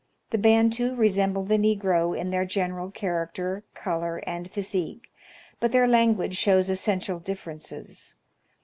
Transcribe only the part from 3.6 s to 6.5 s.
color, and physique, but their language